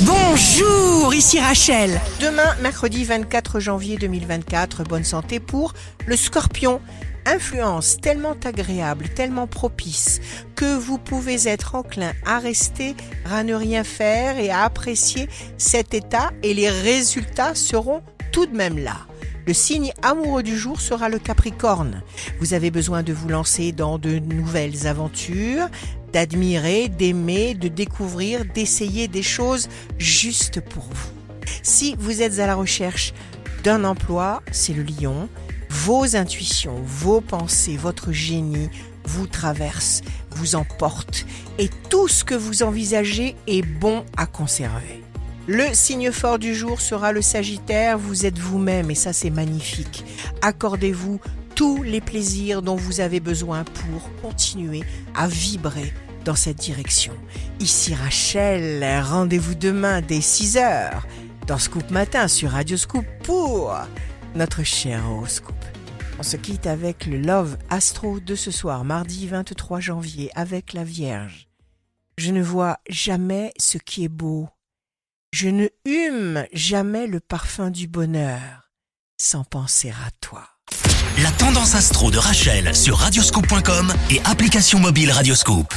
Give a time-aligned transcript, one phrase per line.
[0.00, 2.00] Bonjour, ici Rachel.
[2.20, 5.72] Demain, mercredi 24 janvier 2024, bonne santé pour
[6.06, 6.80] le scorpion.
[7.26, 10.20] Influence tellement agréable, tellement propice,
[10.56, 12.96] que vous pouvez être enclin à rester,
[13.30, 18.02] à ne rien faire et à apprécier cet état et les résultats seront
[18.32, 19.06] tout de même là.
[19.46, 22.02] Le signe amoureux du jour sera le Capricorne.
[22.40, 25.68] Vous avez besoin de vous lancer dans de nouvelles aventures,
[26.14, 29.68] d'admirer, d'aimer, de découvrir, d'essayer des choses
[29.98, 31.10] justes pour vous.
[31.64, 33.12] Si vous êtes à la recherche
[33.64, 35.28] d'un emploi, c'est le lion.
[35.68, 38.70] Vos intuitions, vos pensées, votre génie
[39.06, 41.26] vous traversent, vous emportent
[41.58, 45.02] et tout ce que vous envisagez est bon à conserver.
[45.48, 50.04] Le signe fort du jour sera le Sagittaire, vous êtes vous-même et ça c'est magnifique.
[50.42, 51.20] Accordez-vous
[51.56, 54.82] tous les plaisirs dont vous avez besoin pour continuer
[55.14, 55.92] à vibrer
[56.24, 57.12] dans cette direction.
[57.60, 61.02] Ici Rachel, rendez-vous demain dès 6h
[61.46, 63.74] dans Scoop Matin sur Radio Scoop pour
[64.34, 65.54] notre cher horoscope.
[66.18, 70.84] On se quitte avec le Love Astro de ce soir, mardi 23 janvier, avec la
[70.84, 71.48] Vierge.
[72.16, 74.48] Je ne vois jamais ce qui est beau.
[75.32, 78.70] Je ne hume jamais le parfum du bonheur
[79.20, 80.44] sans penser à toi.
[81.22, 85.74] La tendance astro de Rachel sur radioscope.com et application mobile Radioscope.